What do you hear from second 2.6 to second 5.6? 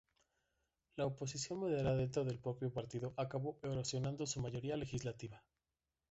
partido acabó erosionando su mayoría legislativa.